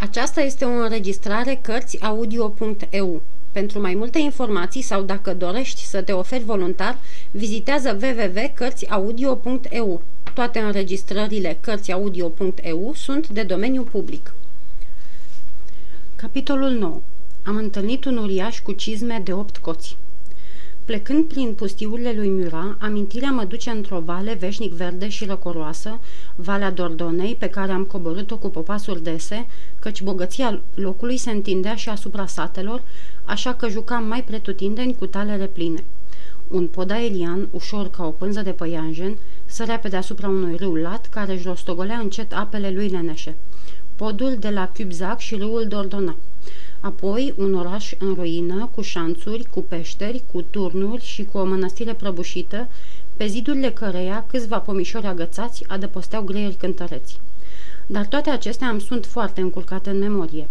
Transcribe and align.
Aceasta 0.00 0.40
este 0.40 0.64
o 0.64 0.68
înregistrare 0.68 1.58
Cărțiaudio.eu. 1.62 3.22
Pentru 3.52 3.80
mai 3.80 3.94
multe 3.94 4.18
informații 4.18 4.82
sau 4.82 5.02
dacă 5.02 5.34
dorești 5.34 5.84
să 5.84 6.02
te 6.02 6.12
oferi 6.12 6.44
voluntar, 6.44 6.98
vizitează 7.30 7.98
www.cărțiaudio.eu. 8.02 10.02
Toate 10.34 10.58
înregistrările 10.58 11.58
Cărțiaudio.eu 11.60 12.92
sunt 12.94 13.28
de 13.28 13.42
domeniu 13.42 13.82
public. 13.82 14.34
Capitolul 16.16 16.70
9. 16.70 17.00
Am 17.44 17.56
întâlnit 17.56 18.04
un 18.04 18.16
uriaș 18.16 18.60
cu 18.60 18.72
cizme 18.72 19.20
de 19.24 19.32
opt 19.32 19.56
coți. 19.56 19.96
Plecând 20.88 21.24
prin 21.24 21.54
pustiurile 21.54 22.12
lui 22.12 22.30
Mura, 22.30 22.76
amintirea 22.80 23.30
mă 23.30 23.44
duce 23.44 23.70
într-o 23.70 24.00
vale 24.00 24.34
veșnic 24.34 24.72
verde 24.72 25.08
și 25.08 25.24
răcoroasă, 25.24 25.98
Valea 26.36 26.70
Dordonei, 26.70 27.34
pe 27.34 27.48
care 27.48 27.72
am 27.72 27.84
coborât-o 27.84 28.36
cu 28.36 28.48
popasuri 28.48 29.02
dese, 29.02 29.46
căci 29.78 30.02
bogăția 30.02 30.60
locului 30.74 31.16
se 31.16 31.30
întindea 31.30 31.74
și 31.74 31.88
asupra 31.88 32.26
satelor, 32.26 32.82
așa 33.24 33.54
că 33.54 33.68
jucam 33.68 34.04
mai 34.04 34.24
pretutindeni 34.24 34.96
cu 34.98 35.06
talere 35.06 35.46
pline. 35.46 35.84
Un 36.48 36.66
podaelian, 36.66 37.48
ușor 37.50 37.90
ca 37.90 38.06
o 38.06 38.10
pânză 38.10 38.42
de 38.42 38.50
păianjen, 38.50 39.16
sărea 39.46 39.78
pe 39.78 39.88
deasupra 39.88 40.28
unui 40.28 40.56
râu 40.56 40.74
lat 40.74 41.06
care 41.06 41.32
își 41.32 41.46
rostogolea 41.46 41.98
încet 41.98 42.32
apele 42.32 42.70
lui 42.70 42.88
leneșe. 42.88 43.36
Podul 43.96 44.36
de 44.38 44.48
la 44.50 44.72
Cubzac 44.76 45.18
și 45.18 45.34
râul 45.34 45.64
Dordona. 45.68 46.16
Apoi 46.80 47.34
un 47.36 47.54
oraș 47.54 47.92
în 47.98 48.14
ruină, 48.14 48.68
cu 48.74 48.80
șanțuri, 48.80 49.44
cu 49.50 49.62
peșteri, 49.62 50.22
cu 50.32 50.42
turnuri 50.42 51.04
și 51.04 51.24
cu 51.24 51.38
o 51.38 51.44
mănăstire 51.44 51.94
prăbușită, 51.94 52.68
pe 53.16 53.26
zidurile 53.26 53.70
căreia 53.70 54.24
câțiva 54.28 54.58
pomișori 54.58 55.06
agățați 55.06 55.64
adăposteau 55.68 56.22
greieri 56.22 56.54
cântăreți. 56.54 57.20
Dar 57.86 58.06
toate 58.06 58.30
acestea 58.30 58.68
îmi 58.68 58.80
sunt 58.80 59.06
foarte 59.06 59.40
încurcate 59.40 59.90
în 59.90 59.98
memorie. 59.98 60.48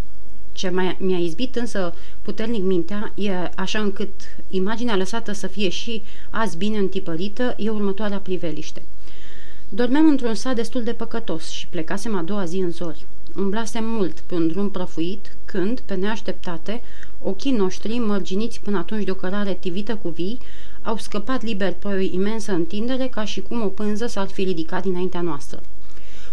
Ce 0.52 0.70
mai, 0.70 0.98
mi-a 0.99 1.18
izbit 1.18 1.55
însă 1.55 1.94
puternic 2.21 2.63
mintea 2.63 3.12
e 3.16 3.32
așa 3.55 3.79
încât 3.79 4.12
imaginea 4.49 4.96
lăsată 4.96 5.32
să 5.32 5.48
fie 5.48 5.70
și 5.70 6.01
azi 6.29 6.57
bine 6.57 6.77
întipărită 6.77 7.55
e 7.57 7.70
următoarea 7.70 8.20
priveliște. 8.20 8.82
Dormeam 9.70 10.07
într-un 10.07 10.34
sat 10.34 10.55
destul 10.55 10.84
de 10.84 10.94
păcătos 10.94 11.49
și 11.49 11.68
plecasem 11.68 12.16
a 12.16 12.21
doua 12.21 12.46
zi 12.46 12.57
în 12.57 12.71
zori. 12.71 13.05
Umblasem 13.38 13.84
mult 13.85 14.20
pe 14.20 14.35
un 14.35 14.48
drum 14.48 14.70
prăfuit 14.70 15.35
când, 15.46 15.80
pe 15.80 15.96
neașteptate, 15.96 16.82
ochii 17.21 17.52
noștri, 17.52 17.98
mărginiți 17.98 18.60
până 18.60 18.77
atunci 18.77 19.04
de 19.04 19.12
o 19.12 19.16
cărare 19.16 19.57
tivită 19.60 19.96
cu 19.96 20.10
vii, 20.10 20.38
au 20.84 20.98
scăpat 20.98 21.44
liber 21.44 21.74
pe 21.74 21.88
o 21.88 21.98
imensă 21.98 22.52
întindere 22.52 23.07
ca 23.07 23.26
și 23.26 23.41
cum 23.41 23.62
o 23.62 23.68
pânză 23.68 24.07
s-ar 24.07 24.27
fi 24.27 24.44
ridicat 24.44 24.82
dinaintea 24.82 25.21
noastră. 25.21 25.62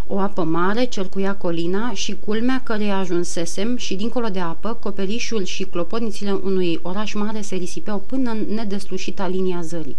O 0.06 0.19
apă 0.19 0.42
mare 0.44 0.84
cercuia 0.84 1.34
colina 1.34 1.92
și 1.92 2.16
culmea 2.24 2.61
care 2.64 2.88
ajunsesem 2.88 3.77
și 3.77 3.94
dincolo 3.94 4.28
de 4.28 4.41
apă, 4.41 4.78
coperișul 4.80 5.44
și 5.44 5.64
clopotnițile 5.64 6.33
unui 6.33 6.78
oraș 6.83 7.12
mare 7.12 7.41
se 7.41 7.55
risipeau 7.55 7.98
până 7.98 8.30
în 8.30 8.46
nedeslușita 8.55 9.27
linia 9.27 9.61
zării. 9.62 9.96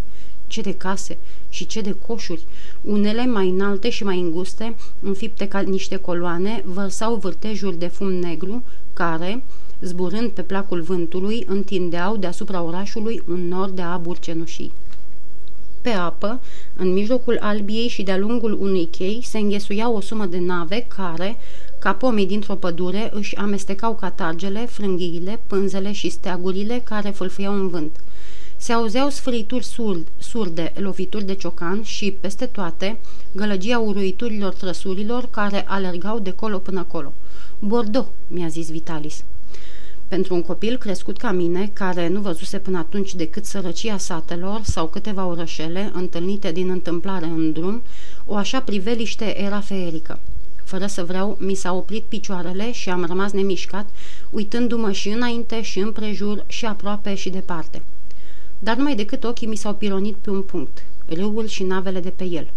Ce 0.47 0.61
de 0.61 0.73
case 0.73 1.17
și 1.49 1.65
ce 1.65 1.81
de 1.81 1.95
coșuri! 2.07 2.45
Unele 2.81 3.25
mai 3.25 3.49
înalte 3.49 3.89
și 3.89 4.03
mai 4.03 4.19
înguste, 4.19 4.75
înfipte 5.01 5.47
ca 5.47 5.59
niște 5.59 5.95
coloane, 5.95 6.63
vărsau 6.65 7.15
vârtejuri 7.15 7.79
de 7.79 7.87
fum 7.87 8.11
negru, 8.11 8.63
care, 8.93 9.43
zburând 9.81 10.29
pe 10.29 10.41
placul 10.41 10.81
vântului, 10.81 11.43
întindeau 11.47 12.17
deasupra 12.17 12.61
orașului 12.61 13.23
un 13.27 13.47
nor 13.47 13.69
de 13.69 13.81
abur 13.81 14.19
cenușii. 14.19 14.71
Pe 15.81 15.89
apă, 15.89 16.39
în 16.75 16.93
mijlocul 16.93 17.37
Albiei 17.41 17.87
și 17.87 18.03
de-a 18.03 18.17
lungul 18.17 18.57
unui 18.61 18.85
chei, 18.85 19.21
se 19.23 19.37
înghesuiau 19.37 19.95
o 19.95 20.01
sumă 20.01 20.25
de 20.25 20.39
nave 20.39 20.85
care, 20.95 21.37
ca 21.79 21.93
pomii 21.93 22.25
dintr-o 22.25 22.55
pădure, 22.55 23.09
își 23.13 23.35
amestecau 23.35 23.95
catargele, 23.95 24.65
frânghiile, 24.65 25.39
pânzele 25.47 25.91
și 25.91 26.09
steagurile 26.09 26.81
care 26.83 27.09
fâlfâiau 27.09 27.53
în 27.53 27.67
vânt. 27.67 27.99
Se 28.65 28.73
auzeau 28.73 29.09
sfârituri 29.09 29.65
surd, 29.65 30.07
surde, 30.17 30.73
lovituri 30.75 31.25
de 31.25 31.33
ciocan 31.33 31.83
și, 31.83 32.11
peste 32.19 32.45
toate, 32.45 32.99
gălăgia 33.31 33.79
uruiturilor 33.79 34.53
trăsurilor 34.53 35.27
care 35.29 35.65
alergau 35.67 36.19
de 36.19 36.31
colo 36.31 36.57
până 36.57 36.83
colo. 36.83 37.13
Bordeaux, 37.59 38.09
mi-a 38.27 38.47
zis 38.47 38.69
Vitalis. 38.69 39.23
Pentru 40.07 40.33
un 40.33 40.41
copil 40.41 40.77
crescut 40.77 41.17
ca 41.17 41.31
mine, 41.31 41.69
care 41.73 42.07
nu 42.07 42.19
văzuse 42.19 42.59
până 42.59 42.77
atunci 42.77 43.15
decât 43.15 43.45
sărăcia 43.45 43.97
satelor 43.97 44.61
sau 44.63 44.87
câteva 44.87 45.25
orășele 45.25 45.91
întâlnite 45.93 46.51
din 46.51 46.69
întâmplare 46.69 47.25
în 47.25 47.51
drum, 47.51 47.81
o 48.25 48.35
așa 48.35 48.61
priveliște 48.61 49.41
era 49.41 49.59
feerică. 49.59 50.19
Fără 50.63 50.85
să 50.85 51.03
vreau, 51.03 51.37
mi 51.39 51.55
s-a 51.55 51.73
oprit 51.73 52.03
picioarele 52.03 52.71
și 52.71 52.89
am 52.89 53.05
rămas 53.05 53.31
nemișcat, 53.31 53.89
uitându-mă 54.29 54.91
și 54.91 55.09
înainte 55.09 55.61
și 55.61 55.79
împrejur 55.79 56.43
și 56.47 56.65
aproape 56.65 57.15
și 57.15 57.29
departe. 57.29 57.81
Dar 58.59 58.75
numai 58.75 58.95
decât 58.95 59.23
ochii 59.23 59.47
mi 59.47 59.55
s-au 59.55 59.73
pironit 59.73 60.15
pe 60.15 60.29
un 60.29 60.41
punct, 60.41 60.83
râul 61.05 61.47
și 61.47 61.63
navele 61.63 61.99
de 61.99 62.09
pe 62.09 62.23
el. 62.23 62.47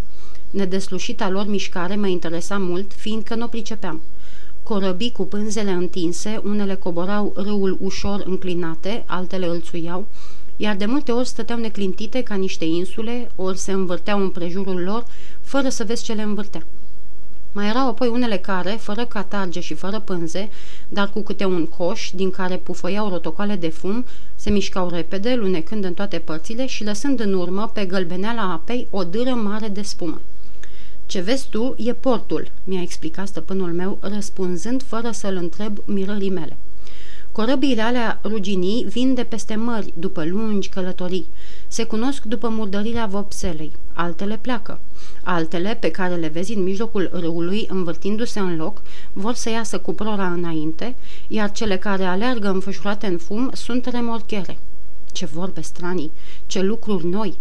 Nedeslușita 0.49 1.29
lor 1.29 1.47
mișcare 1.47 1.95
mă 1.95 2.07
interesa 2.07 2.57
mult, 2.57 2.93
fiindcă 2.93 3.35
nu 3.35 3.43
o 3.43 3.47
pricepeam– 3.47 4.01
corăbii 4.69 5.11
cu 5.11 5.25
pânzele 5.25 5.71
întinse, 5.71 6.41
unele 6.43 6.75
coborau 6.75 7.33
râul 7.35 7.77
ușor 7.81 8.23
înclinate, 8.25 9.03
altele 9.07 9.45
îl 9.45 9.61
țuiau, 9.61 10.07
iar 10.57 10.75
de 10.75 10.85
multe 10.85 11.11
ori 11.11 11.27
stăteau 11.27 11.59
neclintite 11.59 12.21
ca 12.21 12.35
niște 12.35 12.65
insule, 12.65 13.31
ori 13.35 13.57
se 13.57 13.71
învârteau 13.71 14.21
în 14.21 14.29
prejurul 14.29 14.81
lor, 14.81 15.05
fără 15.41 15.69
să 15.69 15.83
vezi 15.83 16.03
ce 16.03 16.13
le 16.13 16.21
învârtea. 16.21 16.65
Mai 17.51 17.67
erau 17.67 17.87
apoi 17.87 18.07
unele 18.07 18.37
care, 18.37 18.69
fără 18.69 19.05
catarge 19.05 19.59
și 19.59 19.73
fără 19.73 19.99
pânze, 19.99 20.49
dar 20.87 21.09
cu 21.09 21.21
câte 21.21 21.45
un 21.45 21.65
coș 21.65 22.11
din 22.13 22.31
care 22.31 22.55
pufăiau 22.55 23.09
rotocoale 23.09 23.55
de 23.55 23.69
fum, 23.69 24.05
se 24.35 24.49
mișcau 24.49 24.89
repede, 24.89 25.35
lunecând 25.35 25.83
în 25.83 25.93
toate 25.93 26.19
părțile 26.19 26.65
și 26.65 26.83
lăsând 26.83 27.19
în 27.19 27.33
urmă 27.33 27.71
pe 27.73 27.85
gălbeneala 27.85 28.51
apei 28.51 28.87
o 28.89 29.03
dâră 29.03 29.33
mare 29.33 29.67
de 29.67 29.81
spumă. 29.81 30.21
Ce 31.05 31.19
vezi 31.19 31.49
tu 31.49 31.75
e 31.77 31.93
portul, 31.93 32.51
mi-a 32.63 32.81
explicat 32.81 33.27
stăpânul 33.27 33.71
meu, 33.71 33.97
răspunzând 34.01 34.83
fără 34.83 35.11
să-l 35.11 35.35
întreb 35.35 35.77
mirării 35.85 36.29
mele. 36.29 36.57
Corăbiile 37.39 37.81
alea 37.81 38.19
ruginii 38.23 38.85
vin 38.89 39.13
de 39.13 39.23
peste 39.23 39.55
mări, 39.55 39.93
după 39.97 40.25
lungi 40.25 40.69
călătorii. 40.69 41.25
Se 41.67 41.83
cunosc 41.83 42.23
după 42.23 42.49
murdărirea 42.49 43.05
vopselei. 43.05 43.71
Altele 43.93 44.37
pleacă. 44.41 44.79
Altele, 45.23 45.77
pe 45.79 45.91
care 45.91 46.15
le 46.15 46.27
vezi 46.27 46.53
în 46.53 46.63
mijlocul 46.63 47.09
râului, 47.13 47.65
învârtindu-se 47.69 48.39
în 48.39 48.55
loc, 48.55 48.81
vor 49.13 49.33
să 49.33 49.49
iasă 49.49 49.79
cu 49.79 49.93
prora 49.93 50.27
înainte, 50.27 50.95
iar 51.27 51.51
cele 51.51 51.77
care 51.77 52.03
aleargă 52.03 52.49
înfășurate 52.49 53.07
în 53.07 53.17
fum 53.17 53.49
sunt 53.53 53.85
remorchere. 53.85 54.57
Ce 55.11 55.25
vorbe 55.25 55.61
stranii, 55.61 56.11
ce 56.45 56.61
lucruri 56.61 57.05
noi! 57.05 57.37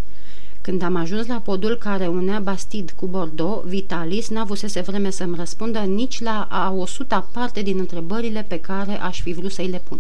Când 0.69 0.83
am 0.83 0.97
ajuns 0.97 1.27
la 1.27 1.41
podul 1.41 1.77
care 1.77 2.07
unea 2.07 2.39
Bastid 2.39 2.91
cu 2.97 3.07
Bordeaux, 3.07 3.69
Vitalis 3.69 4.29
n-avusese 4.29 4.81
vreme 4.81 5.11
să-mi 5.11 5.37
răspundă 5.37 5.79
nici 5.79 6.21
la 6.21 6.47
a 6.51 6.73
o 6.73 6.87
suta 6.87 7.29
parte 7.33 7.63
din 7.63 7.79
întrebările 7.79 8.45
pe 8.49 8.61
care 8.61 9.01
aș 9.01 9.21
fi 9.21 9.33
vrut 9.33 9.53
să-i 9.53 9.67
le 9.69 9.83
pun. 9.89 9.99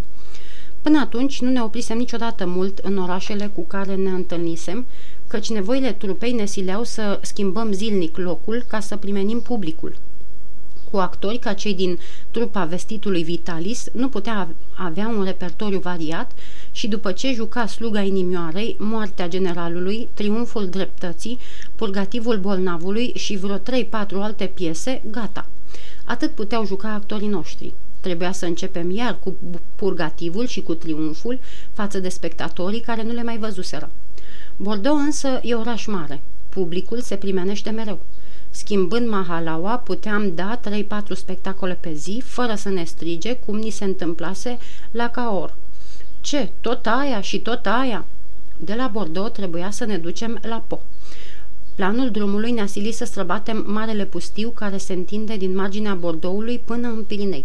Până 0.82 0.98
atunci 1.00 1.40
nu 1.40 1.50
ne 1.50 1.62
oprisem 1.62 1.96
niciodată 1.96 2.46
mult 2.46 2.78
în 2.78 2.98
orașele 2.98 3.50
cu 3.54 3.64
care 3.64 3.94
ne 3.94 4.10
întâlnisem, 4.10 4.86
căci 5.26 5.50
nevoile 5.50 5.92
trupei 5.92 6.32
ne 6.32 6.46
sileau 6.46 6.84
să 6.84 7.20
schimbăm 7.22 7.72
zilnic 7.72 8.16
locul 8.16 8.64
ca 8.66 8.80
să 8.80 8.96
primenim 8.96 9.40
publicul 9.40 9.94
cu 10.90 10.96
actori 10.96 11.38
ca 11.38 11.52
cei 11.52 11.74
din 11.74 11.98
trupa 12.30 12.64
vestitului 12.64 13.22
Vitalis, 13.22 13.86
nu 13.92 14.08
putea 14.08 14.48
avea 14.74 15.08
un 15.08 15.24
repertoriu 15.24 15.78
variat 15.78 16.32
și 16.78 16.88
după 16.88 17.12
ce 17.12 17.32
juca 17.32 17.66
sluga 17.66 18.00
inimioarei, 18.00 18.76
moartea 18.78 19.28
generalului, 19.28 20.08
triumful 20.14 20.68
dreptății, 20.68 21.38
purgativul 21.76 22.38
bolnavului 22.38 23.12
și 23.14 23.36
vreo 23.36 23.58
3-4 23.58 23.60
alte 24.12 24.50
piese, 24.54 25.02
gata. 25.10 25.46
Atât 26.04 26.30
puteau 26.30 26.66
juca 26.66 26.92
actorii 26.92 27.28
noștri. 27.28 27.72
Trebuia 28.00 28.32
să 28.32 28.46
începem 28.46 28.90
iar 28.90 29.18
cu 29.18 29.34
purgativul 29.76 30.46
și 30.46 30.62
cu 30.62 30.74
triumful 30.74 31.38
față 31.72 32.00
de 32.00 32.08
spectatorii 32.08 32.80
care 32.80 33.02
nu 33.02 33.12
le 33.12 33.22
mai 33.22 33.38
văzuseră. 33.38 33.90
Bordeaux 34.56 35.00
însă 35.00 35.40
e 35.42 35.54
oraș 35.54 35.86
mare. 35.86 36.20
Publicul 36.48 37.00
se 37.00 37.16
primenește 37.16 37.70
mereu. 37.70 37.98
Schimbând 38.50 39.08
mahalaua, 39.08 39.76
puteam 39.76 40.34
da 40.34 40.60
3-4 40.60 40.62
spectacole 41.14 41.78
pe 41.80 41.92
zi, 41.92 42.22
fără 42.24 42.54
să 42.54 42.68
ne 42.68 42.84
strige, 42.84 43.32
cum 43.32 43.56
ni 43.58 43.70
se 43.70 43.84
întâmplase 43.84 44.58
la 44.90 45.08
Caor. 45.08 45.54
Ce, 46.20 46.50
tot 46.60 46.86
aia 46.86 47.20
și 47.20 47.38
tot 47.38 47.66
aia? 47.66 48.04
De 48.56 48.74
la 48.74 48.86
Bordeaux 48.86 49.32
trebuia 49.32 49.70
să 49.70 49.84
ne 49.84 49.98
ducem 49.98 50.38
la 50.42 50.64
Po. 50.66 50.80
Planul 51.74 52.10
drumului 52.10 52.50
ne-a 52.50 52.66
silit 52.66 52.94
să 52.94 53.04
străbatem 53.04 53.64
marele 53.66 54.04
pustiu 54.04 54.50
care 54.50 54.76
se 54.76 54.92
întinde 54.92 55.36
din 55.36 55.54
marginea 55.54 55.94
Bordeauxului 55.94 56.58
până 56.58 56.88
în 56.88 57.04
Pirinei. 57.04 57.44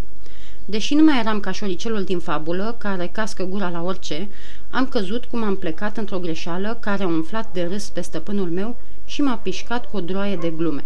Deși 0.64 0.94
nu 0.94 1.04
mai 1.04 1.18
eram 1.18 1.40
ca 1.40 1.50
șoricelul 1.50 2.04
din 2.04 2.18
fabulă, 2.18 2.74
care 2.78 3.10
cască 3.12 3.44
gura 3.44 3.68
la 3.68 3.82
orice, 3.82 4.28
am 4.70 4.86
căzut 4.86 5.24
cum 5.24 5.44
am 5.44 5.56
plecat 5.56 5.96
într-o 5.96 6.18
greșeală 6.18 6.76
care 6.80 7.02
a 7.02 7.06
umflat 7.06 7.52
de 7.52 7.62
râs 7.62 7.88
pe 7.88 8.00
stăpânul 8.00 8.50
meu 8.50 8.76
și 9.04 9.22
m-a 9.22 9.36
pișcat 9.36 9.90
cu 9.90 9.96
o 9.96 10.00
droaie 10.00 10.36
de 10.36 10.50
glume. 10.50 10.84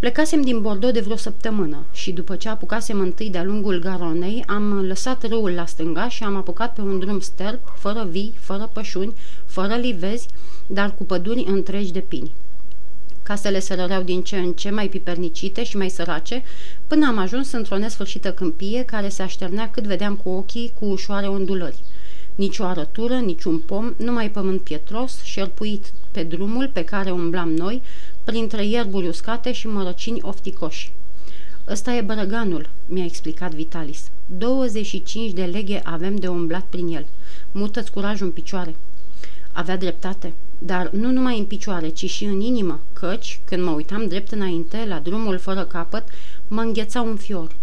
Plecasem 0.00 0.42
din 0.42 0.60
Bordeaux 0.60 0.94
de 0.94 1.00
vreo 1.00 1.16
săptămână 1.16 1.84
și 1.92 2.12
după 2.12 2.36
ce 2.36 2.48
apucasem 2.48 3.00
întâi 3.00 3.30
de-a 3.30 3.44
lungul 3.44 3.78
Garonei, 3.78 4.44
am 4.46 4.86
lăsat 4.86 5.28
râul 5.28 5.50
la 5.50 5.66
stânga 5.66 6.08
și 6.08 6.24
am 6.24 6.36
apucat 6.36 6.74
pe 6.74 6.80
un 6.80 6.98
drum 6.98 7.20
sterp, 7.20 7.72
fără 7.76 8.08
vii, 8.10 8.34
fără 8.38 8.70
pășuni, 8.72 9.12
fără 9.46 9.74
livezi, 9.74 10.26
dar 10.66 10.94
cu 10.94 11.04
păduri 11.04 11.44
întregi 11.46 11.92
de 11.92 12.00
pini. 12.00 12.30
Casele 13.22 13.58
se 13.58 13.74
răreau 13.74 14.02
din 14.02 14.22
ce 14.22 14.36
în 14.36 14.52
ce 14.52 14.70
mai 14.70 14.88
pipernicite 14.88 15.64
și 15.64 15.76
mai 15.76 15.88
sărace, 15.88 16.42
până 16.86 17.06
am 17.06 17.18
ajuns 17.18 17.52
într-o 17.52 17.78
nesfârșită 17.78 18.32
câmpie 18.32 18.82
care 18.82 19.08
se 19.08 19.22
așternea 19.22 19.70
cât 19.70 19.84
vedeam 19.84 20.14
cu 20.14 20.28
ochii 20.28 20.72
cu 20.78 20.84
ușoare 20.84 21.26
ondulări. 21.26 21.78
Nici 22.34 22.58
o 22.58 22.64
arătură, 22.64 23.14
nici 23.14 23.44
un 23.44 23.58
pom, 23.58 23.92
numai 23.96 24.30
pământ 24.30 24.60
pietros, 24.60 25.22
șerpuit 25.22 25.92
pe 26.10 26.22
drumul 26.22 26.70
pe 26.72 26.84
care 26.84 27.10
umblam 27.10 27.52
noi, 27.52 27.82
printre 28.24 28.66
ierburi 28.66 29.08
uscate 29.08 29.52
și 29.52 29.66
mărăcini 29.66 30.22
ofticoși. 30.22 30.92
Ăsta 31.68 31.92
e 31.92 32.00
bărăganul, 32.00 32.68
mi-a 32.86 33.04
explicat 33.04 33.54
Vitalis. 33.54 34.10
25 34.26 35.32
de 35.32 35.44
leghe 35.44 35.80
avem 35.84 36.16
de 36.16 36.28
umblat 36.28 36.64
prin 36.70 36.88
el. 36.88 37.06
Mută-ți 37.52 37.90
curajul 37.90 38.26
în 38.26 38.32
picioare. 38.32 38.74
Avea 39.52 39.76
dreptate, 39.76 40.32
dar 40.58 40.90
nu 40.90 41.10
numai 41.10 41.38
în 41.38 41.44
picioare, 41.44 41.88
ci 41.88 42.10
și 42.10 42.24
în 42.24 42.40
inimă, 42.40 42.80
căci, 42.92 43.40
când 43.44 43.62
mă 43.62 43.70
uitam 43.70 44.06
drept 44.06 44.32
înainte, 44.32 44.84
la 44.88 44.98
drumul 44.98 45.38
fără 45.38 45.64
capăt, 45.64 46.04
mă 46.48 46.60
îngheța 46.60 47.00
un 47.00 47.16
fior. 47.16 47.54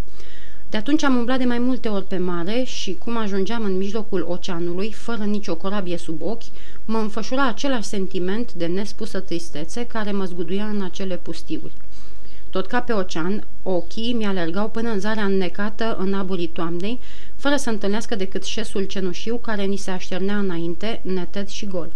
De 0.69 0.77
atunci 0.77 1.03
am 1.03 1.15
umblat 1.15 1.37
de 1.37 1.45
mai 1.45 1.59
multe 1.59 1.87
ori 1.87 2.07
pe 2.07 2.17
mare 2.17 2.63
și 2.63 2.93
cum 2.93 3.17
ajungeam 3.17 3.63
în 3.63 3.77
mijlocul 3.77 4.25
oceanului, 4.29 4.91
fără 4.91 5.23
nicio 5.23 5.55
corabie 5.55 5.97
sub 5.97 6.21
ochi, 6.21 6.43
mă 6.85 6.97
înfășura 6.97 7.47
același 7.47 7.87
sentiment 7.87 8.53
de 8.53 8.65
nespusă 8.65 9.19
tristețe 9.19 9.85
care 9.85 10.11
mă 10.11 10.25
zguduia 10.25 10.65
în 10.65 10.81
acele 10.81 11.15
pustiuri. 11.15 11.73
Tot 12.49 12.67
ca 12.67 12.81
pe 12.81 12.93
ocean, 12.93 13.43
ochii 13.63 14.13
mi-alergau 14.13 14.69
până 14.69 14.89
în 14.89 14.99
zarea 14.99 15.23
înnecată 15.23 15.95
în 15.99 16.13
aburii 16.13 16.47
toamnei, 16.47 16.99
fără 17.35 17.55
să 17.55 17.69
întâlnească 17.69 18.15
decât 18.15 18.43
șesul 18.43 18.83
cenușiu 18.83 19.35
care 19.35 19.63
ni 19.63 19.77
se 19.77 19.91
așternea 19.91 20.37
înainte, 20.37 21.01
neted 21.03 21.47
și 21.47 21.65
gol. 21.65 21.91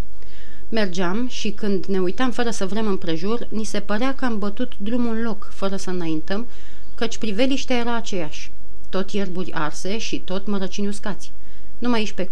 Mergeam 0.69 1.27
și 1.27 1.49
când 1.49 1.85
ne 1.85 1.99
uitam 1.99 2.31
fără 2.31 2.49
să 2.49 2.65
vrem 2.65 2.87
împrejur, 2.87 3.47
ni 3.49 3.63
se 3.63 3.79
părea 3.79 4.15
că 4.15 4.25
am 4.25 4.39
bătut 4.39 4.71
drumul 4.77 5.15
în 5.15 5.21
loc, 5.21 5.49
fără 5.53 5.75
să 5.75 5.89
înaintăm, 5.89 6.47
căci 6.95 7.17
priveliștea 7.17 7.77
era 7.77 7.95
aceeași. 7.95 8.51
Tot 8.91 9.11
ierburi 9.11 9.53
arse 9.53 9.97
și 9.97 10.19
tot 10.19 10.47
mărăcini 10.47 10.87
uscați. 10.87 11.31
Numai 11.77 11.99
aici 11.99 12.11
pe 12.11 12.29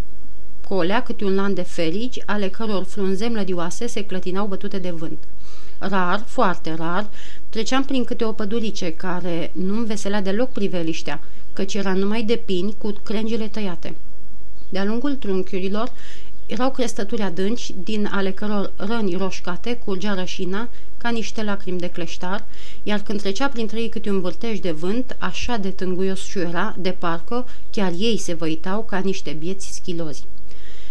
colea 0.68 1.04
câte 1.04 1.26
un 1.26 1.36
lan 1.36 1.54
de 1.54 1.62
ferici, 1.62 2.22
ale 2.26 2.48
căror 2.48 2.84
frunzem 2.84 3.34
lădioase 3.34 3.88
se 3.88 4.04
clătinau 4.06 4.48
bătute 4.48 4.78
de 4.78 4.90
vânt. 4.90 5.18
Rar, 5.80 6.24
foarte 6.26 6.74
rar, 6.74 7.10
treceam 7.50 7.84
prin 7.84 8.04
câte 8.04 8.24
o 8.24 8.32
pădurice 8.32 8.94
care 8.94 9.52
nu-mi 9.54 9.86
veselea 9.86 10.22
deloc 10.22 10.50
priveliștea, 10.52 11.22
căci 11.54 11.74
era 11.74 11.94
numai 11.94 12.24
de 12.24 12.36
pini 12.36 12.76
cu 12.78 12.94
crengile 13.04 13.48
tăiate. 13.48 13.96
De-a 14.70 14.84
lungul 14.84 15.16
trunchiurilor 15.16 15.92
erau 16.46 16.72
crestături 16.72 17.22
adânci, 17.22 17.74
din 17.84 18.10
ale 18.12 18.32
căror 18.32 18.72
răni 18.76 19.16
roșcate 19.16 19.82
curgea 19.86 20.14
rășina 20.14 20.70
ca 21.00 21.10
niște 21.10 21.44
lacrimi 21.44 21.80
de 21.80 21.88
cleștar, 21.88 22.46
iar 22.84 23.00
când 23.00 23.22
trecea 23.22 23.48
printre 23.48 23.82
ei 23.82 23.90
câte 23.90 24.10
un 24.10 24.22
vârtej 24.22 24.60
de 24.60 24.72
vânt, 24.72 25.16
așa 25.20 25.58
de 25.58 25.70
tânguios 25.70 26.24
și 26.26 26.40
era, 26.40 26.76
de 26.78 26.92
parcă 26.92 27.48
chiar 27.72 27.94
ei 27.98 28.18
se 28.18 28.34
văitau 28.34 28.84
ca 28.84 28.98
niște 28.98 29.32
bieți 29.32 29.74
schilozi. 29.74 30.26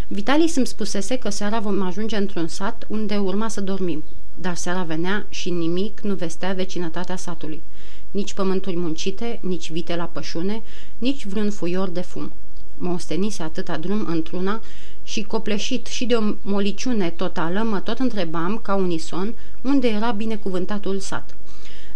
Vitalis 0.09 0.57
îmi 0.57 0.67
spusese 0.67 1.17
că 1.17 1.29
seara 1.29 1.59
vom 1.59 1.83
ajunge 1.83 2.17
într-un 2.17 2.49
sat 2.49 2.87
unde 2.89 3.17
urma 3.17 3.49
să 3.49 3.61
dormim, 3.61 4.05
dar 4.35 4.55
seara 4.55 4.83
venea 4.83 5.27
și 5.29 5.51
nimic 5.51 6.01
nu 6.01 6.15
vestea 6.15 6.53
vecinătatea 6.53 7.17
satului. 7.17 7.63
Nici 8.11 8.33
pământuri 8.33 8.77
muncite, 8.77 9.39
nici 9.43 9.71
vite 9.71 9.97
la 9.97 10.05
pășune, 10.05 10.63
nici 10.99 11.27
vreun 11.27 11.51
fuior 11.51 11.89
de 11.89 12.01
fum. 12.01 12.33
Mă 12.77 12.93
ostenise 12.93 13.43
atâta 13.43 13.77
drum 13.77 14.07
într-una 14.07 14.61
și 15.09 15.23
copleșit 15.23 15.87
și 15.87 16.05
de 16.05 16.15
o 16.15 16.35
moliciune 16.43 17.11
totală, 17.11 17.63
mă 17.63 17.81
tot 17.81 17.99
întrebam, 17.99 18.59
ca 18.63 18.75
unison, 18.75 19.35
unde 19.63 19.89
era 19.89 20.11
binecuvântatul 20.11 20.99
sat. 20.99 21.37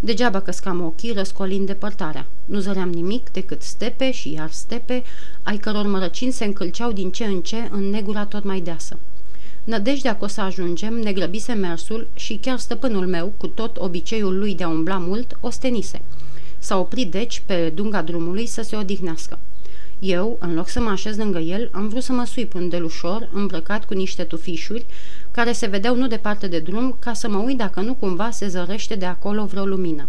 Degeaba 0.00 0.40
căscam 0.40 0.84
ochii 0.84 1.12
răscolind 1.12 1.66
depărtarea. 1.66 2.26
Nu 2.44 2.58
zăream 2.58 2.88
nimic 2.90 3.30
decât 3.30 3.62
stepe 3.62 4.10
și 4.10 4.32
iar 4.32 4.50
stepe, 4.50 5.02
ai 5.42 5.56
căror 5.56 5.86
mărăcini 5.86 6.32
se 6.32 6.44
încălceau 6.44 6.92
din 6.92 7.10
ce 7.10 7.24
în 7.24 7.40
ce 7.40 7.68
în 7.70 7.90
negura 7.90 8.24
tot 8.24 8.44
mai 8.44 8.60
deasă. 8.60 8.98
Nădejdea 9.64 10.16
că 10.16 10.24
o 10.24 10.28
să 10.28 10.40
ajungem, 10.40 10.94
ne 10.94 11.12
grăbise 11.12 11.52
mersul 11.52 12.06
și 12.14 12.38
chiar 12.42 12.58
stăpânul 12.58 13.06
meu, 13.06 13.32
cu 13.36 13.46
tot 13.46 13.76
obiceiul 13.76 14.38
lui 14.38 14.54
de 14.54 14.64
a 14.64 14.68
umbla 14.68 14.98
mult, 14.98 15.36
ostenise. 15.40 16.00
S-a 16.58 16.78
oprit 16.78 17.10
deci 17.10 17.42
pe 17.46 17.72
dunga 17.74 18.02
drumului 18.02 18.46
să 18.46 18.62
se 18.62 18.76
odihnească. 18.76 19.38
Eu, 20.04 20.36
în 20.40 20.54
loc 20.54 20.68
să 20.68 20.80
mă 20.80 20.90
așez 20.90 21.16
lângă 21.16 21.38
el, 21.38 21.68
am 21.72 21.88
vrut 21.88 22.02
să 22.02 22.12
mă 22.12 22.24
sui 22.24 22.46
pe 22.46 22.56
un 22.56 22.68
delușor, 22.68 23.28
îmbrăcat 23.32 23.84
cu 23.84 23.94
niște 23.94 24.24
tufișuri, 24.24 24.86
care 25.30 25.52
se 25.52 25.66
vedeau 25.66 25.96
nu 25.96 26.06
departe 26.06 26.46
de 26.46 26.58
drum, 26.58 26.96
ca 26.98 27.12
să 27.12 27.28
mă 27.28 27.38
uit 27.38 27.56
dacă 27.56 27.80
nu 27.80 27.94
cumva 27.94 28.30
se 28.30 28.48
zărește 28.48 28.94
de 28.94 29.04
acolo 29.04 29.44
vreo 29.44 29.64
lumină. 29.64 30.08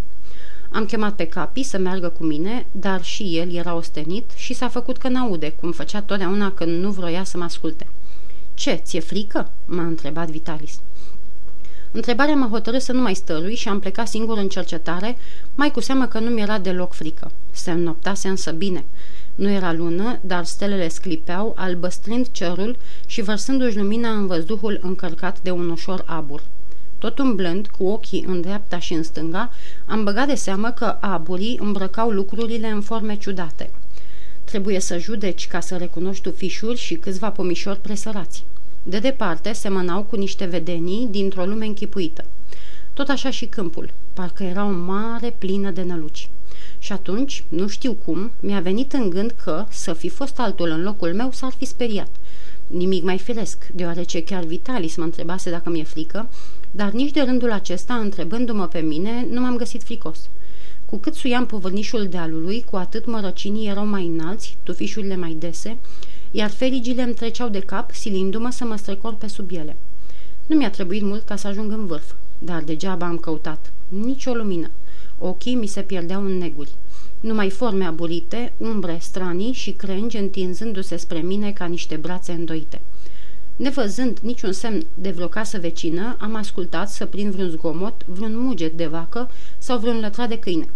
Am 0.72 0.86
chemat 0.86 1.16
pe 1.16 1.28
capi 1.28 1.64
să 1.64 1.78
meargă 1.78 2.10
cu 2.10 2.24
mine, 2.24 2.66
dar 2.72 3.04
și 3.04 3.38
el 3.38 3.54
era 3.54 3.76
ostenit 3.76 4.32
și 4.36 4.54
s-a 4.54 4.68
făcut 4.68 4.98
că 4.98 5.08
n-aude, 5.08 5.50
cum 5.50 5.72
făcea 5.72 6.02
totdeauna 6.02 6.52
când 6.52 6.82
nu 6.82 6.92
vroia 6.92 7.24
să 7.24 7.38
mă 7.38 7.44
asculte. 7.44 7.88
Ce, 8.54 8.74
ți-e 8.84 9.00
frică?" 9.00 9.52
m-a 9.66 9.84
întrebat 9.84 10.30
Vitalis. 10.30 10.80
Întrebarea 11.92 12.36
mă 12.36 12.48
hotărâ 12.48 12.78
să 12.78 12.92
nu 12.92 13.02
mai 13.02 13.16
stărui 13.16 13.56
și 13.56 13.70
am 13.70 13.80
plecat 13.80 14.08
singur 14.08 14.38
în 14.38 14.48
cercetare, 14.48 15.18
mai 15.56 15.72
cu 15.72 15.80
seamă 15.80 16.06
că 16.06 16.20
nu 16.20 16.30
mi-era 16.30 16.60
deloc 16.60 16.94
frică. 16.94 17.32
Se 17.52 17.72
înnoptase 17.72 18.28
însă 18.28 18.52
bine. 18.52 18.86
Nu 19.36 19.50
era 19.50 19.74
lună, 19.74 20.20
dar 20.22 20.46
stelele 20.46 20.88
sclipeau, 20.88 21.54
albăstrând 21.58 22.28
cerul 22.32 22.78
și 23.06 23.22
vărsându-și 23.22 23.78
lumina 23.78 24.10
în 24.10 24.28
văzduhul 24.28 24.80
încărcat 24.82 25.42
de 25.42 25.52
un 25.52 25.70
ușor 25.70 26.04
abur. 26.06 26.44
Tot 26.98 27.20
umblând, 27.20 27.68
cu 27.68 27.86
ochii 27.86 28.24
în 28.28 28.42
dreapta 28.42 28.80
și 28.80 28.94
în 28.94 29.04
stânga, 29.04 29.52
am 29.86 30.04
băgat 30.04 30.28
de 30.28 30.36
seamă 30.36 30.72
că 30.72 30.98
aburii 31.00 31.60
îmbrăcau 31.62 32.10
lucrurile 32.10 32.68
în 32.68 32.82
forme 32.82 33.16
ciudate. 33.16 33.70
Trebuie 34.44 34.80
să 34.80 34.98
judeci 34.98 35.48
ca 35.48 35.60
să 35.60 35.76
recunoști 35.76 36.32
fișuri 36.32 36.78
și 36.78 36.96
câțiva 36.96 37.30
pomișori 37.32 37.82
presărați. 37.82 38.44
De 38.84 39.00
departe 39.00 39.54
semănau 39.54 40.04
cu 40.04 40.16
niște 40.16 40.46
vedenii 40.46 41.08
dintr-o 41.12 41.46
lume 41.46 41.66
închipuită. 41.66 42.26
Tot 42.94 43.10
așa 43.10 43.30
și 43.30 43.46
câmpul, 43.46 43.90
parcă 44.14 44.44
era 44.44 44.66
o 44.66 44.72
mare 44.72 45.36
plină 45.38 45.72
de 45.72 45.84
năluci. 45.84 46.30
Și 46.84 46.92
atunci, 46.92 47.44
nu 47.50 47.68
știu 47.68 47.94
cum, 47.94 48.32
mi-a 48.40 48.60
venit 48.60 48.94
în 48.94 49.10
gând 49.10 49.36
că, 49.44 49.66
să 49.70 49.94
fi 49.94 50.10
fost 50.10 50.40
altul 50.40 50.70
în 50.70 50.84
locul 50.84 51.14
meu, 51.14 51.32
s-ar 51.32 51.52
fi 51.58 51.66
speriat. 51.66 52.10
Nimic 52.68 53.04
mai 53.04 53.18
firesc, 53.18 53.68
deoarece 53.76 54.24
chiar 54.24 54.44
Vitalis 54.44 54.96
mă 54.96 55.04
întrebase 55.04 55.50
dacă 55.50 55.70
mi-e 55.70 55.84
frică, 55.84 56.30
dar 56.72 56.92
nici 56.92 57.12
de 57.12 57.22
rândul 57.22 57.52
acesta, 57.52 57.94
întrebându-mă 57.94 58.68
pe 58.68 58.80
mine, 58.80 59.28
nu 59.30 59.42
m-am 59.42 59.56
găsit 59.56 59.84
fricos. 59.84 60.30
Cu 60.86 60.98
cât 60.98 61.14
suiam 61.16 61.46
povărnișul 61.46 62.08
dealului, 62.08 62.66
cu 62.70 62.76
atât 62.76 63.06
mărăcinii 63.06 63.68
erau 63.68 63.86
mai 63.86 64.06
înalți, 64.06 64.58
tufișurile 64.64 65.16
mai 65.16 65.36
dese, 65.40 65.78
iar 66.32 66.50
ferigile 66.50 67.02
îmi 67.02 67.14
treceau 67.14 67.50
de 67.50 67.60
cap, 67.60 67.92
silindu-mă 67.92 68.50
să 68.52 68.66
mă 68.66 68.76
strecor 68.76 69.14
pe 69.14 69.28
sub 69.28 69.50
ele. 69.52 69.76
Nu 70.46 70.56
mi-a 70.56 70.70
trebuit 70.70 71.02
mult 71.02 71.26
ca 71.26 71.36
să 71.36 71.48
ajung 71.48 71.72
în 71.72 71.86
vârf, 71.86 72.12
dar 72.40 72.62
degeaba 72.62 73.06
am 73.06 73.18
căutat. 73.18 73.72
Nici 73.88 74.26
o 74.26 74.34
lumină. 74.34 74.70
Ochii 75.20 75.56
mi 75.56 75.68
se 75.68 75.82
pierdeau 75.82 76.24
în 76.24 76.38
neguri. 76.38 76.70
Numai 77.20 77.50
forme 77.50 77.86
aburite, 77.86 78.54
umbre 78.58 78.98
stranii 79.02 79.52
și 79.52 79.72
crengi 79.72 80.18
întinzându-se 80.18 80.96
spre 80.96 81.20
mine 81.20 81.52
ca 81.52 81.66
niște 81.66 81.96
brațe 81.96 82.32
îndoite. 82.32 82.82
Nevăzând 83.56 84.20
niciun 84.20 84.52
semn 84.52 84.86
de 84.94 85.12
vreo 85.12 85.28
casă 85.28 85.60
vecină, 85.60 86.18
am 86.20 86.36
ascultat 86.36 86.90
să 86.90 87.06
prind 87.06 87.34
vreun 87.34 87.50
zgomot, 87.50 88.06
vreun 88.06 88.38
muget 88.38 88.78
de 88.78 88.86
vacă 88.86 89.30
sau 89.58 89.80
vreun 89.80 90.00
lătrat 90.00 90.30
de 90.30 90.40
câine. 90.40 90.68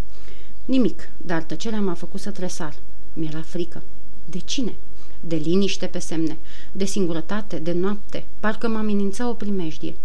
Nimic, 0.66 1.10
dar 1.18 1.44
tăcerea 1.44 1.82
m-a 1.82 1.94
făcut 1.94 2.20
să 2.20 2.32
tresar. 2.32 2.74
Mi-era 3.14 3.42
frică. 3.42 3.84
De 4.30 4.40
cine? 4.40 4.74
De 5.20 5.36
liniște 5.36 5.86
pe 5.86 6.00
semne, 6.00 6.38
de 6.72 6.86
singurătate, 6.86 7.60
de 7.60 7.72
noapte, 7.72 8.24
parcă 8.40 8.68
mă 8.68 8.78
amenința 8.78 9.30
o 9.30 9.34
primejdie. 9.34 9.96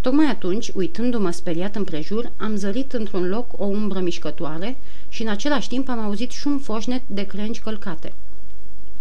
Tocmai 0.00 0.26
atunci, 0.26 0.70
uitându-mă 0.74 1.30
speriat 1.30 1.76
împrejur, 1.76 2.30
am 2.36 2.56
zărit 2.56 2.92
într-un 2.92 3.28
loc 3.28 3.60
o 3.60 3.64
umbră 3.64 4.00
mișcătoare 4.00 4.76
și 5.08 5.22
în 5.22 5.28
același 5.28 5.68
timp 5.68 5.88
am 5.88 5.98
auzit 5.98 6.30
și 6.30 6.46
un 6.46 6.58
foșnet 6.58 7.02
de 7.06 7.22
crengi 7.22 7.60
călcate. 7.60 8.12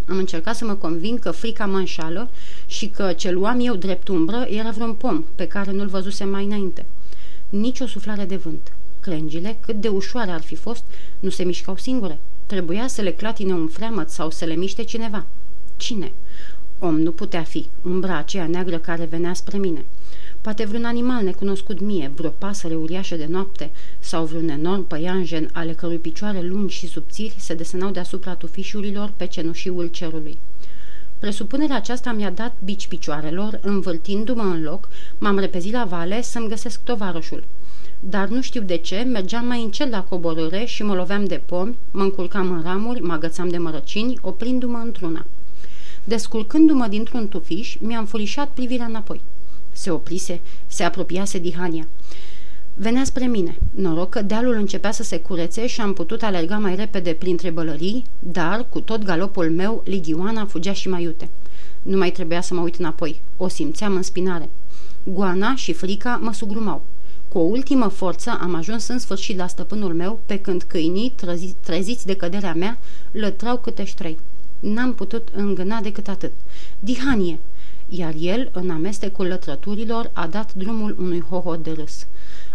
Am 0.09 0.17
încercat 0.17 0.55
să 0.55 0.65
mă 0.65 0.73
convin 0.73 1.17
că 1.17 1.31
frica 1.31 1.65
mă 1.65 1.77
înșală 1.77 2.29
și 2.65 2.87
că 2.87 3.13
ce 3.13 3.31
luam 3.31 3.59
eu 3.59 3.75
drept 3.75 4.07
umbră 4.07 4.47
era 4.49 4.69
vreun 4.69 4.93
pom 4.93 5.23
pe 5.35 5.47
care 5.47 5.71
nu-l 5.71 5.87
văzusem 5.87 6.29
mai 6.29 6.45
înainte. 6.45 6.85
Nici 7.49 7.79
o 7.79 7.87
suflare 7.87 8.25
de 8.25 8.35
vânt. 8.35 8.71
Crengile, 8.99 9.57
cât 9.59 9.81
de 9.81 9.87
ușoare 9.87 10.31
ar 10.31 10.41
fi 10.41 10.55
fost, 10.55 10.83
nu 11.19 11.29
se 11.29 11.43
mișcau 11.43 11.77
singure. 11.77 12.19
Trebuia 12.45 12.87
să 12.87 13.01
le 13.01 13.11
clatine 13.11 13.53
un 13.53 13.67
freamăt 13.67 14.09
sau 14.09 14.29
să 14.29 14.45
le 14.45 14.55
miște 14.55 14.83
cineva. 14.83 15.25
Cine? 15.77 16.11
Om 16.79 16.99
nu 16.99 17.11
putea 17.11 17.43
fi, 17.43 17.65
umbra 17.81 18.17
aceea 18.17 18.47
neagră 18.47 18.77
care 18.77 19.05
venea 19.05 19.33
spre 19.33 19.57
mine. 19.57 19.85
Poate 20.41 20.65
vreun 20.65 20.85
animal 20.85 21.23
necunoscut 21.23 21.79
mie, 21.79 22.11
vreo 22.15 22.29
pasăre 22.29 22.75
uriașă 22.75 23.15
de 23.15 23.25
noapte 23.29 23.69
sau 23.99 24.25
vreun 24.25 24.49
enorm 24.49 24.87
păianjen 24.87 25.49
ale 25.53 25.73
cărui 25.73 25.97
picioare 25.97 26.41
lungi 26.41 26.75
și 26.75 26.87
subțiri 26.87 27.35
se 27.37 27.53
desenau 27.53 27.89
deasupra 27.89 28.33
tufișurilor 28.33 29.11
pe 29.17 29.25
cenușiul 29.25 29.87
cerului. 29.87 30.37
Presupunerea 31.19 31.75
aceasta 31.75 32.11
mi-a 32.11 32.31
dat 32.31 32.55
bici 32.63 32.87
picioarelor, 32.87 33.59
învârtindu-mă 33.61 34.41
în 34.41 34.63
loc, 34.63 34.89
m-am 35.17 35.37
repezit 35.37 35.73
la 35.73 35.85
vale 35.85 36.21
să-mi 36.21 36.47
găsesc 36.47 36.83
tovarășul. 36.83 37.43
Dar 37.99 38.27
nu 38.27 38.41
știu 38.41 38.61
de 38.61 38.77
ce, 38.77 38.97
mergeam 38.97 39.45
mai 39.45 39.63
încet 39.63 39.89
la 39.89 40.03
coborâre 40.03 40.65
și 40.65 40.83
mă 40.83 40.95
loveam 40.95 41.25
de 41.25 41.41
pomi, 41.45 41.75
mă 41.91 42.01
încurcam 42.01 42.51
în 42.51 42.61
ramuri, 42.61 43.01
mă 43.01 43.13
agățam 43.13 43.49
de 43.49 43.57
mărăcini, 43.57 44.17
oprindu-mă 44.21 44.77
într-una. 44.77 45.25
Desculcându-mă 46.03 46.87
dintr-un 46.87 47.27
tufiș, 47.27 47.77
mi-am 47.79 48.05
furișat 48.05 48.49
privirea 48.49 48.85
înapoi. 48.85 49.21
Se 49.77 49.91
oprise, 49.91 50.39
se 50.67 50.83
apropiase 50.83 51.39
Dihania. 51.39 51.87
Venea 52.73 53.03
spre 53.03 53.25
mine. 53.25 53.57
Noroc 53.75 54.09
că 54.09 54.21
dealul 54.21 54.53
începea 54.53 54.91
să 54.91 55.03
se 55.03 55.19
curețe 55.19 55.67
și 55.67 55.81
am 55.81 55.93
putut 55.93 56.21
alerga 56.21 56.57
mai 56.57 56.75
repede 56.75 57.13
printre 57.13 57.49
bălării, 57.49 58.03
dar, 58.19 58.65
cu 58.69 58.79
tot 58.79 59.03
galopul 59.03 59.49
meu, 59.49 59.81
Ligioana 59.85 60.45
fugea 60.45 60.73
și 60.73 60.89
mai 60.89 61.03
iute. 61.03 61.29
Nu 61.81 61.97
mai 61.97 62.11
trebuia 62.11 62.41
să 62.41 62.53
mă 62.53 62.61
uit 62.61 62.75
înapoi. 62.75 63.21
O 63.37 63.47
simțeam 63.47 63.95
în 63.95 64.01
spinare. 64.01 64.49
Goana 65.03 65.55
și 65.55 65.73
frica 65.73 66.19
mă 66.21 66.33
sugrumau. 66.33 66.83
Cu 67.27 67.37
o 67.37 67.41
ultimă 67.41 67.87
forță 67.87 68.37
am 68.41 68.55
ajuns 68.55 68.87
în 68.87 68.99
sfârșit 68.99 69.37
la 69.37 69.47
stăpânul 69.47 69.93
meu, 69.93 70.19
pe 70.25 70.39
când 70.39 70.63
câinii, 70.63 71.13
trezi, 71.15 71.55
treziți 71.59 72.05
de 72.05 72.15
căderea 72.15 72.53
mea, 72.53 72.77
lătrau 73.11 73.57
câte 73.57 73.91
trei. 73.95 74.17
N-am 74.59 74.93
putut 74.93 75.27
îngâna 75.35 75.81
decât 75.81 76.07
atât. 76.07 76.31
Dihanie! 76.79 77.39
Iar 77.89 78.13
el, 78.19 78.49
în 78.53 78.69
amestecul 78.69 79.25
lătrăturilor, 79.25 80.09
a 80.13 80.27
dat 80.27 80.53
drumul 80.53 80.95
unui 80.99 81.21
hohot 81.29 81.63
de 81.63 81.71
râs. 81.71 82.05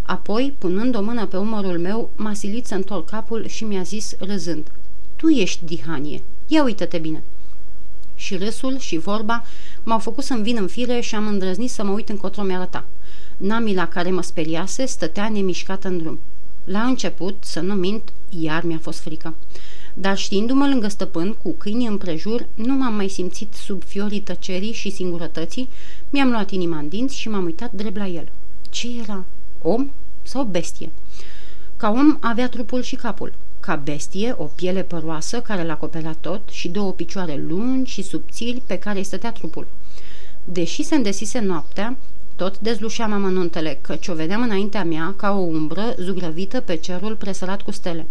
Apoi, 0.03 0.55
punând 0.59 0.97
o 0.97 1.03
mână 1.03 1.27
pe 1.27 1.37
umărul 1.37 1.79
meu, 1.79 2.11
m-a 2.17 2.35
silit 2.35 2.67
să 2.67 2.75
întorc 2.75 3.11
capul 3.11 3.47
și 3.47 3.65
mi-a 3.65 3.83
zis, 3.83 4.15
râzând, 4.19 4.67
Tu 5.17 5.29
ești 5.29 5.65
Dihanie, 5.65 6.23
ia 6.47 6.63
uită-te 6.63 6.99
bine!" 6.99 7.23
Și 8.15 8.37
râsul 8.37 8.79
și 8.79 8.99
vorba 8.99 9.45
m-au 9.83 9.99
făcut 9.99 10.25
să-mi 10.25 10.43
vin 10.43 10.57
în 10.61 10.67
fire 10.67 11.01
și 11.01 11.15
am 11.15 11.27
îndrăznit 11.27 11.71
să 11.71 11.85
mă 11.85 11.93
uit 11.93 12.09
încotro 12.09 12.43
mi-arăta. 12.43 12.85
Namila 13.37 13.89
care 13.89 14.11
mă 14.11 14.23
speriase 14.23 14.87
stătea 14.87 15.29
nemișcată 15.29 15.89
în 15.89 15.99
drum. 15.99 16.19
La 16.65 16.83
început, 16.83 17.37
să 17.41 17.61
nu 17.61 17.75
mint, 17.75 18.13
iar 18.41 18.63
mi-a 18.63 18.79
fost 18.83 19.01
frică. 19.01 19.35
Dar 19.95 20.17
știindu-mă 20.17 20.67
lângă 20.67 20.89
stăpân, 20.89 21.37
cu 21.43 21.51
câinii 21.59 21.87
împrejur, 21.87 22.47
nu 22.55 22.75
m-am 22.75 22.95
mai 22.95 23.09
simțit 23.09 23.55
sub 23.55 23.83
fiorii 23.85 24.21
tăcerii 24.21 24.73
și 24.73 24.91
singurătății, 24.91 25.69
mi-am 26.11 26.31
luat 26.31 26.51
inima 26.51 26.79
în 26.79 26.89
dinți 26.89 27.19
și 27.19 27.29
m-am 27.29 27.45
uitat 27.45 27.73
drept 27.73 27.97
la 27.97 28.07
el. 28.07 28.29
Ce 28.71 28.89
era? 29.03 29.25
Om 29.63 29.91
sau 30.23 30.45
bestie? 30.45 30.91
Ca 31.77 31.91
om 31.91 32.17
avea 32.21 32.49
trupul 32.49 32.83
și 32.83 32.97
capul. 32.97 33.33
Ca 33.61 33.77
bestie, 33.77 34.35
o 34.39 34.45
piele 34.45 34.83
păroasă 34.83 35.41
care 35.41 35.65
l-acoperea 35.65 36.17
tot 36.21 36.41
și 36.51 36.69
două 36.69 36.93
picioare 36.93 37.45
lungi 37.49 37.93
și 37.93 38.03
subțiri 38.03 38.63
pe 38.67 38.79
care 38.79 38.99
îi 38.99 39.05
stătea 39.05 39.33
trupul. 39.33 39.67
Deși 40.45 40.83
se 40.83 40.95
îndesise 40.95 41.39
noaptea, 41.39 41.97
tot 42.37 42.59
dezlușeam 42.59 43.13
amănuntele, 43.13 43.79
căci 43.81 44.09
o 44.09 44.15
vedeam 44.15 44.43
înaintea 44.43 44.85
mea 44.85 45.15
ca 45.17 45.31
o 45.31 45.41
umbră 45.41 45.95
zugrăvită 45.99 46.61
pe 46.61 46.77
cerul 46.77 47.17
presărat 47.17 47.63
cu 47.63 47.71
stele. 47.71 48.07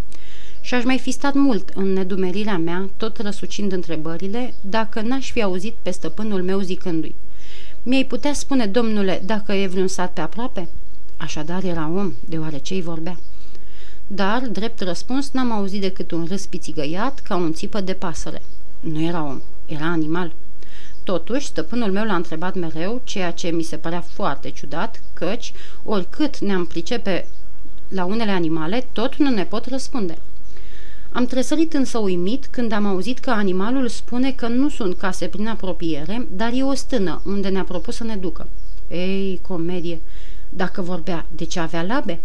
Și 0.61 0.73
aș 0.73 0.83
mai 0.83 0.97
fi 0.97 1.11
stat 1.11 1.33
mult 1.33 1.69
în 1.69 1.93
nedumerirea 1.93 2.57
mea, 2.57 2.89
tot 2.97 3.17
răsucind 3.17 3.71
întrebările, 3.71 4.53
dacă 4.61 5.01
n-aș 5.01 5.31
fi 5.31 5.41
auzit 5.41 5.75
pe 5.81 5.91
stăpânul 5.91 6.43
meu 6.43 6.59
zicându-i. 6.59 7.15
Mi-ai 7.83 8.05
putea 8.05 8.33
spune, 8.33 8.65
domnule, 8.65 9.21
dacă 9.25 9.53
e 9.53 9.67
vreun 9.67 9.87
sat 9.87 10.13
pe 10.13 10.21
aproape?" 10.21 10.67
Așadar 11.17 11.63
era 11.63 11.91
om, 11.95 12.13
deoarece 12.25 12.73
îi 12.73 12.81
vorbea. 12.81 13.17
Dar, 14.07 14.41
drept 14.41 14.81
răspuns, 14.81 15.31
n-am 15.31 15.51
auzit 15.51 15.81
decât 15.81 16.11
un 16.11 16.25
râs 16.29 16.45
pițigăiat 16.45 17.19
ca 17.19 17.35
un 17.35 17.53
țipă 17.53 17.81
de 17.81 17.93
pasăre. 17.93 18.41
Nu 18.79 19.01
era 19.01 19.23
om, 19.23 19.41
era 19.65 19.85
animal. 19.85 20.33
Totuși, 21.03 21.45
stăpânul 21.45 21.91
meu 21.91 22.05
l-a 22.05 22.15
întrebat 22.15 22.55
mereu, 22.55 23.01
ceea 23.03 23.31
ce 23.31 23.49
mi 23.49 23.63
se 23.63 23.77
părea 23.77 24.01
foarte 24.01 24.49
ciudat, 24.49 25.01
căci, 25.13 25.53
oricât 25.83 26.39
ne-am 26.39 26.65
pricepe 26.65 27.27
la 27.87 28.05
unele 28.05 28.31
animale, 28.31 28.87
tot 28.91 29.15
nu 29.15 29.29
ne 29.29 29.45
pot 29.45 29.65
răspunde. 29.65 30.17
Am 31.13 31.25
tresărit 31.25 31.73
însă 31.73 31.97
uimit 31.97 32.45
când 32.45 32.71
am 32.71 32.85
auzit 32.85 33.19
că 33.19 33.29
animalul 33.29 33.87
spune 33.87 34.31
că 34.31 34.47
nu 34.47 34.69
sunt 34.69 34.97
case 34.97 35.27
prin 35.27 35.47
apropiere, 35.47 36.27
dar 36.35 36.51
e 36.53 36.63
o 36.63 36.73
stână 36.73 37.21
unde 37.25 37.47
ne-a 37.47 37.63
propus 37.63 37.95
să 37.95 38.03
ne 38.03 38.15
ducă. 38.15 38.47
Ei, 38.89 39.39
comedie! 39.41 40.01
Dacă 40.49 40.81
vorbea, 40.81 41.25
de 41.35 41.45
ce 41.45 41.59
avea 41.59 41.83
labe? 41.83 42.19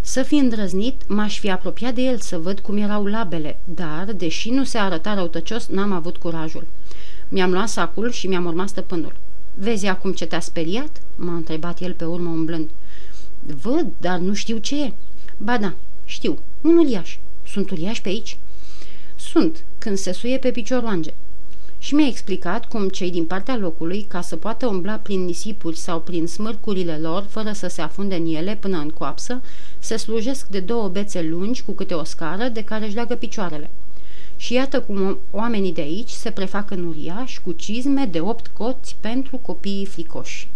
Să 0.00 0.22
fi 0.22 0.34
îndrăznit, 0.34 1.08
m-aș 1.08 1.38
fi 1.38 1.50
apropiat 1.50 1.94
de 1.94 2.02
el 2.02 2.18
să 2.18 2.38
văd 2.38 2.60
cum 2.60 2.76
erau 2.76 3.04
labele, 3.04 3.58
dar, 3.64 4.12
deși 4.16 4.50
nu 4.50 4.64
se 4.64 4.78
arăta 4.78 5.14
răutăcios, 5.14 5.66
n-am 5.66 5.92
avut 5.92 6.16
curajul. 6.16 6.66
Mi-am 7.28 7.50
luat 7.50 7.68
sacul 7.68 8.10
și 8.10 8.26
mi-am 8.26 8.44
urmat 8.44 8.68
stăpânul. 8.68 9.14
Vezi 9.54 9.86
acum 9.86 10.12
ce 10.12 10.26
te-a 10.26 10.40
speriat?" 10.40 11.00
m-a 11.16 11.34
întrebat 11.34 11.80
el 11.80 11.92
pe 11.92 12.04
urmă 12.04 12.28
umblând. 12.28 12.68
Văd, 13.62 13.86
dar 14.00 14.18
nu 14.18 14.34
știu 14.34 14.56
ce 14.56 14.82
e." 14.82 14.92
Ba 15.36 15.58
da, 15.58 15.74
știu, 16.04 16.38
un 16.60 16.76
uriaș. 16.76 17.18
Sunt 17.50 17.70
uriași 17.70 18.00
pe 18.00 18.08
aici?" 18.08 18.36
Sunt, 19.16 19.64
când 19.78 19.96
se 19.96 20.12
suie 20.12 20.38
pe 20.38 20.50
picioroange." 20.50 21.12
Și 21.78 21.94
mi-a 21.94 22.06
explicat 22.06 22.68
cum 22.68 22.88
cei 22.88 23.10
din 23.10 23.26
partea 23.26 23.56
locului, 23.56 24.02
ca 24.08 24.20
să 24.20 24.36
poată 24.36 24.66
umbla 24.66 24.94
prin 24.94 25.24
nisipuri 25.24 25.76
sau 25.76 26.00
prin 26.00 26.26
smârcurile 26.26 26.98
lor, 26.98 27.26
fără 27.28 27.52
să 27.52 27.68
se 27.68 27.80
afunde 27.80 28.14
în 28.14 28.26
ele 28.26 28.56
până 28.60 28.78
în 28.78 28.88
coapsă, 28.88 29.42
se 29.78 29.96
slujesc 29.96 30.46
de 30.46 30.60
două 30.60 30.88
bețe 30.88 31.22
lungi 31.22 31.62
cu 31.62 31.72
câte 31.72 31.94
o 31.94 32.04
scară 32.04 32.48
de 32.48 32.64
care 32.64 32.84
își 32.84 32.94
leagă 32.94 33.14
picioarele. 33.14 33.70
Și 34.36 34.52
iată 34.52 34.80
cum 34.80 35.18
oamenii 35.30 35.72
de 35.72 35.80
aici 35.80 36.10
se 36.10 36.30
prefac 36.30 36.70
în 36.70 36.86
uriași 36.86 37.40
cu 37.40 37.52
cizme 37.52 38.04
de 38.04 38.20
opt 38.20 38.46
coți 38.46 38.96
pentru 39.00 39.36
copiii 39.36 39.86
fricoși. 39.86 40.48